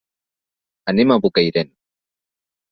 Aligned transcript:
Anem 0.95 1.15
a 1.15 1.19
Bocairent. 1.27 1.73